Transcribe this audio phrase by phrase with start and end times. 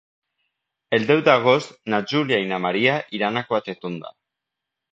[0.97, 4.13] El deu d'agost na Júlia i na Maria iran a Quatretonda.